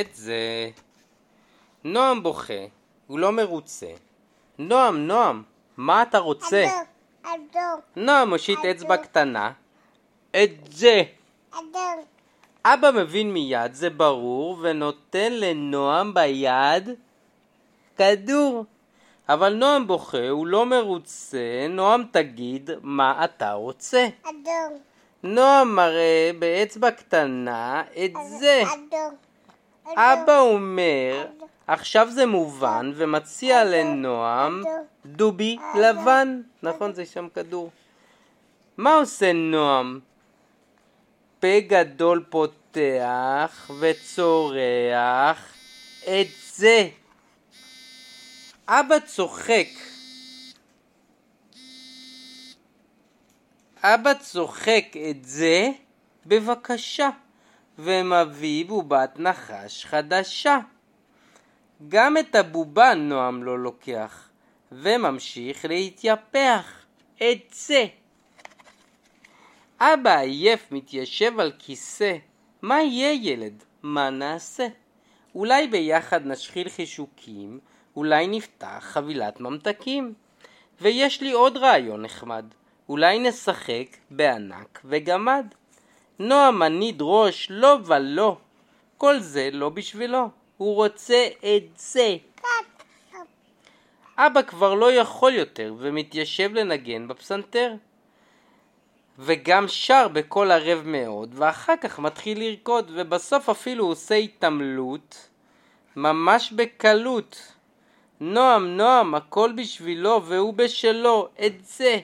[0.00, 0.70] את זה.
[1.84, 2.66] נועם בוכה,
[3.06, 3.86] הוא לא מרוצה.
[4.58, 5.42] נועם, נועם,
[5.76, 6.64] מה אתה רוצה?
[6.64, 9.52] אדום, אדום, נועם מושיט אצבע קטנה.
[10.30, 11.02] את זה.
[11.50, 12.04] אדום,
[12.64, 16.88] אבא מבין מיד, זה ברור, ונותן לנועם ביד
[17.96, 18.64] כדור.
[19.28, 21.66] אבל נועם בוכה, הוא לא מרוצה.
[21.70, 24.08] נועם, תגיד, מה אתה רוצה?
[24.22, 24.78] אדום,
[25.22, 28.62] נועם מראה באצבע קטנה את זה.
[28.62, 29.16] אדום,
[29.86, 31.26] אבא אומר,
[31.66, 34.62] עכשיו זה מובן, ומציע לנועם
[35.06, 36.40] דובי לבן.
[36.62, 37.70] נכון, זה שם כדור.
[38.76, 40.00] מה עושה נועם?
[41.40, 45.54] פה גדול פותח וצורח
[46.04, 46.88] את זה.
[48.68, 49.68] אבא צוחק.
[53.82, 55.68] אבא צוחק את זה,
[56.26, 57.10] בבקשה,
[57.78, 60.58] ומביא בובת נחש חדשה.
[61.88, 64.28] גם את הבובה נועם לא לוקח,
[64.72, 66.82] וממשיך להתייפח.
[67.16, 67.84] את זה.
[69.80, 72.16] אבא עייף מתיישב על כיסא.
[72.62, 73.62] מה יהיה ילד?
[73.82, 74.66] מה נעשה?
[75.34, 77.58] אולי ביחד נשחיל חישוקים,
[77.96, 80.14] אולי נפתח חבילת ממתקים.
[80.80, 82.44] ויש לי עוד רעיון נחמד,
[82.88, 85.46] אולי נשחק בענק וגמד.
[86.22, 88.36] נועם מניד ראש, לא ולא,
[88.98, 92.16] כל זה לא בשבילו, הוא רוצה את זה.
[94.18, 97.74] אבא כבר לא יכול יותר ומתיישב לנגן בפסנתר.
[99.18, 105.28] וגם שר בקול ערב מאוד, ואחר כך מתחיל לרקוד, ובסוף אפילו עושה התעמלות,
[105.96, 107.52] ממש בקלות.
[108.20, 112.00] נועם, נועם, הכל בשבילו והוא בשלו, את זה.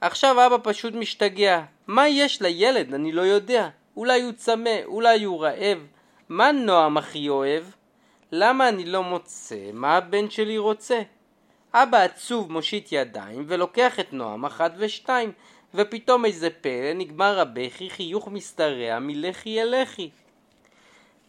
[0.00, 1.62] עכשיו אבא פשוט משתגע.
[1.86, 2.94] מה יש לילד?
[2.94, 3.68] אני לא יודע.
[3.96, 5.86] אולי הוא צמא, אולי הוא רעב.
[6.28, 7.64] מה נועם הכי אוהב?
[8.32, 11.02] למה אני לא מוצא מה הבן שלי רוצה?
[11.74, 15.32] אבא עצוב מושיט ידיים ולוקח את נועם אחת ושתיים
[15.74, 20.10] ופתאום איזה פלא נגמר הבכי חיוך משתרע מלחי אל לחי.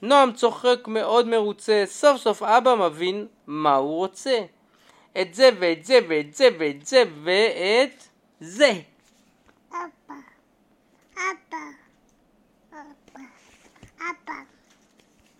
[0.01, 4.39] נועם צוחק מאוד מרוצה, סוף סוף אבא מבין מה הוא רוצה.
[5.21, 8.03] את זה ואת זה ואת זה ואת זה ואת
[8.41, 8.81] זה.